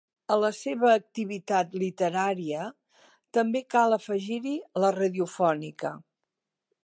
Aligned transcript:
A 0.33 0.35
la 0.43 0.49
seva 0.59 0.87
activitat 0.93 1.75
literària 1.81 2.63
també 3.39 3.63
cal 3.75 3.97
afegir-hi 3.99 4.57
la 4.85 4.93
radiofònica. 4.99 5.95